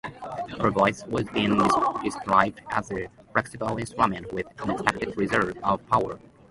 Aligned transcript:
Her 0.59 0.71
voice 0.71 1.03
has 1.11 1.25
been 1.25 1.59
described 2.03 2.59
as 2.71 2.89
"a 2.91 3.07
flexible 3.33 3.77
instrument 3.77 4.33
with 4.33 4.47
unexpected 4.59 5.15
reserves 5.15 5.59
of 5.61 5.87
power". 5.89 6.19